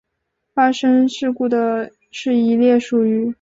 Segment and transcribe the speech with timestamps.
[0.55, 3.29] 发生事故的是一列属于。